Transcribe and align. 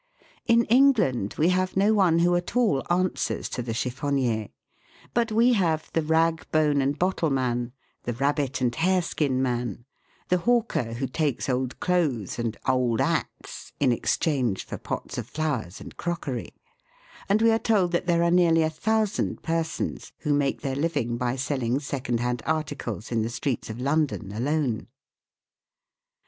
In 0.47 0.63
England 0.63 1.35
we 1.37 1.49
have 1.49 1.77
no 1.77 1.93
one 1.93 2.17
who 2.17 2.35
at 2.35 2.55
all 2.55 2.81
answers 2.89 3.47
to 3.49 3.61
the 3.61 3.71
SALE 3.75 3.91
AT 3.91 3.95
THE 3.97 4.01
TUILERIES. 4.01 4.49
275 5.13 5.13
chtffonnier; 5.13 5.13
but 5.13 5.31
we 5.31 5.53
have 5.53 5.91
the" 5.93 6.01
rag, 6.11 6.47
bone, 6.51 6.81
and 6.81 6.97
bottle 6.97 7.29
man," 7.29 7.71
the 8.05 8.13
"rabbit 8.13 8.61
and 8.61 8.73
hare 8.73 9.03
skin 9.03 9.43
man," 9.43 9.85
the 10.29 10.39
hawker 10.39 10.93
who 10.93 11.05
takes 11.05 11.47
old 11.47 11.79
clothes 11.79 12.39
and" 12.39 12.57
old 12.67 12.99
'ats" 12.99 13.73
in 13.79 13.91
exchange 13.91 14.65
for 14.65 14.79
pots 14.79 15.19
of 15.19 15.27
flowers 15.27 15.79
and 15.79 15.97
crockery 15.97 16.55
and 17.29 17.43
we 17.43 17.51
are 17.51 17.59
told 17.59 17.91
that 17.91 18.07
there 18.07 18.23
are 18.23 18.31
nearly 18.31 18.63
a 18.63 18.71
thousand 18.71 19.43
persons 19.43 20.13
who 20.21 20.33
make 20.33 20.61
their 20.61 20.75
living 20.75 21.15
by 21.15 21.35
selling 21.35 21.79
second 21.79 22.19
hand 22.19 22.41
ar 22.47 22.63
ticles 22.63 23.11
in 23.11 23.21
the 23.21 23.29
streets 23.29 23.69
of 23.69 23.79
London 23.79 24.31
alone. 24.31 24.87